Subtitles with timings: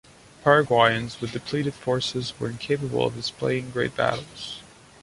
[0.43, 4.63] Paraguayans, with depleted forces, were incapable of displaying great battles.